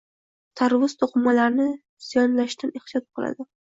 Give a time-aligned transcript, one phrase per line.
[0.61, 1.69] Tarvuz to’qimalarni
[2.09, 3.53] ziyonlanishdan ehtiyot qiladi.